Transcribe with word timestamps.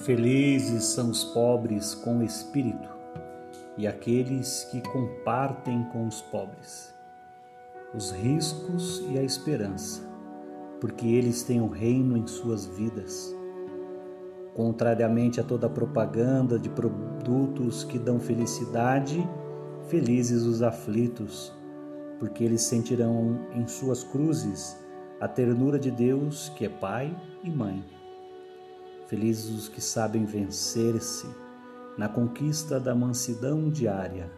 Felizes 0.00 0.84
são 0.84 1.10
os 1.10 1.24
pobres 1.24 1.94
com 1.94 2.22
espírito 2.22 2.88
e 3.76 3.86
aqueles 3.86 4.64
que 4.70 4.80
compartem 4.80 5.84
com 5.92 6.06
os 6.06 6.22
pobres 6.22 6.94
os 7.92 8.12
riscos 8.12 9.04
e 9.10 9.18
a 9.18 9.22
esperança, 9.22 10.00
porque 10.80 11.06
eles 11.06 11.42
têm 11.42 11.60
o 11.60 11.68
reino 11.68 12.16
em 12.16 12.26
suas 12.26 12.66
vidas. 12.66 13.34
Contrariamente 14.54 15.40
a 15.40 15.44
toda 15.44 15.68
propaganda 15.68 16.58
de 16.58 16.68
produtos 16.68 17.82
que 17.84 17.98
dão 17.98 18.20
felicidade, 18.20 19.28
felizes 19.88 20.44
os 20.44 20.62
aflitos, 20.62 21.52
porque 22.18 22.44
eles 22.44 22.62
sentirão 22.62 23.40
em 23.52 23.66
suas 23.66 24.04
cruzes 24.04 24.78
a 25.20 25.26
ternura 25.26 25.78
de 25.78 25.90
Deus, 25.90 26.48
que 26.50 26.64
é 26.64 26.68
Pai 26.68 27.14
e 27.42 27.50
Mãe. 27.50 27.99
Felizes 29.10 29.50
os 29.50 29.68
que 29.68 29.80
sabem 29.80 30.24
vencer-se 30.24 31.26
na 31.98 32.08
conquista 32.08 32.78
da 32.78 32.94
mansidão 32.94 33.68
diária. 33.68 34.30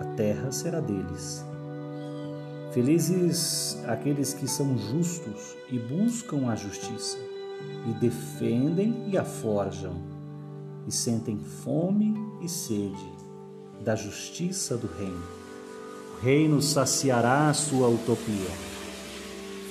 A 0.00 0.06
terra 0.16 0.50
será 0.50 0.80
deles. 0.80 1.44
Felizes 2.72 3.78
aqueles 3.86 4.32
que 4.32 4.48
são 4.48 4.78
justos 4.78 5.54
e 5.70 5.78
buscam 5.78 6.48
a 6.48 6.56
justiça, 6.56 7.18
e 7.86 7.92
defendem 8.00 9.10
e 9.10 9.18
a 9.18 9.24
forjam, 9.24 9.96
e 10.86 10.90
sentem 10.90 11.38
fome 11.38 12.14
e 12.40 12.48
sede 12.48 13.12
da 13.84 13.94
justiça 13.94 14.78
do 14.78 14.86
reino. 14.98 15.22
O 16.16 16.24
reino 16.24 16.62
saciará 16.62 17.52
sua 17.52 17.88
utopia 17.88 18.50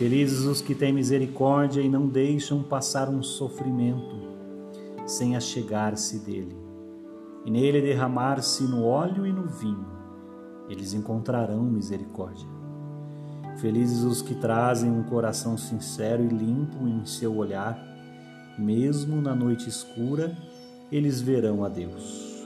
Felizes 0.03 0.43
os 0.43 0.59
que 0.59 0.75
têm 0.75 0.91
misericórdia 0.91 1.79
e 1.79 1.87
não 1.87 2.09
deixam 2.09 2.61
passar 2.61 3.07
um 3.07 3.23
sofrimento 3.23 4.17
sem 5.05 5.37
achegar-se 5.37 6.19
dele, 6.19 6.57
e 7.45 7.49
nele 7.49 7.79
derramar-se 7.79 8.63
no 8.63 8.83
óleo 8.83 9.25
e 9.25 9.31
no 9.31 9.47
vinho, 9.47 9.87
eles 10.67 10.93
encontrarão 10.93 11.63
misericórdia. 11.63 12.49
Felizes 13.61 14.03
os 14.03 14.21
que 14.21 14.35
trazem 14.35 14.91
um 14.91 15.03
coração 15.03 15.57
sincero 15.57 16.21
e 16.21 16.27
limpo 16.27 16.85
em 16.85 17.05
seu 17.05 17.37
olhar, 17.37 17.81
mesmo 18.59 19.21
na 19.21 19.33
noite 19.33 19.69
escura, 19.69 20.37
eles 20.91 21.21
verão 21.21 21.63
a 21.63 21.69
Deus. 21.69 22.45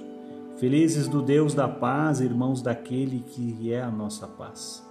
Felizes 0.58 1.08
do 1.08 1.24
Deus 1.24 1.56
da 1.56 1.68
paz, 1.68 2.22
irmãos 2.22 2.62
daquele 2.62 3.22
que 3.22 3.74
é 3.74 3.82
a 3.82 3.90
nossa 3.90 4.28
paz. 4.28 4.87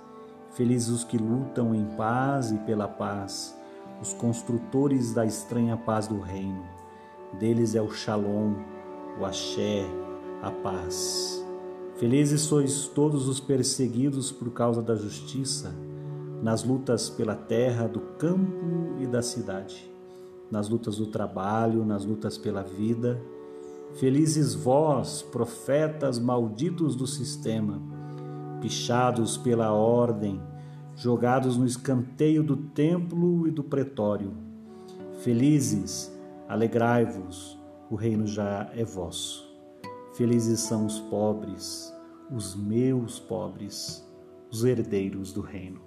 Felizes 0.56 0.88
os 0.88 1.04
que 1.04 1.18
lutam 1.18 1.74
em 1.74 1.84
paz 1.84 2.50
e 2.50 2.56
pela 2.56 2.88
paz, 2.88 3.54
os 4.00 4.14
construtores 4.14 5.12
da 5.12 5.26
estranha 5.26 5.76
paz 5.76 6.06
do 6.06 6.18
reino. 6.18 6.64
Deles 7.38 7.74
é 7.74 7.82
o 7.82 7.90
Shalom, 7.90 8.54
o 9.20 9.26
Axé, 9.26 9.84
a 10.40 10.50
paz. 10.50 11.44
Felizes 11.96 12.40
sois 12.40 12.88
todos 12.88 13.28
os 13.28 13.38
perseguidos 13.38 14.32
por 14.32 14.50
causa 14.50 14.80
da 14.80 14.94
justiça, 14.94 15.74
nas 16.42 16.64
lutas 16.64 17.10
pela 17.10 17.34
terra, 17.34 17.86
do 17.86 18.00
campo 18.00 18.96
e 18.98 19.06
da 19.06 19.20
cidade, 19.20 19.92
nas 20.50 20.70
lutas 20.70 20.96
do 20.96 21.08
trabalho, 21.08 21.84
nas 21.84 22.02
lutas 22.06 22.38
pela 22.38 22.62
vida. 22.62 23.20
Felizes 23.96 24.54
vós, 24.54 25.20
profetas 25.20 26.18
malditos 26.18 26.96
do 26.96 27.06
sistema, 27.06 27.95
pichados 28.66 29.36
pela 29.36 29.72
ordem, 29.72 30.42
jogados 30.96 31.56
no 31.56 31.64
escanteio 31.64 32.42
do 32.42 32.56
templo 32.56 33.46
e 33.46 33.50
do 33.52 33.62
pretório. 33.62 34.34
Felizes, 35.22 36.12
alegrai-vos, 36.48 37.56
o 37.88 37.94
reino 37.94 38.26
já 38.26 38.68
é 38.74 38.84
vosso. 38.84 39.48
Felizes 40.14 40.58
são 40.58 40.84
os 40.84 40.98
pobres, 40.98 41.94
os 42.28 42.56
meus 42.56 43.20
pobres, 43.20 44.04
os 44.50 44.64
herdeiros 44.64 45.32
do 45.32 45.42
reino. 45.42 45.80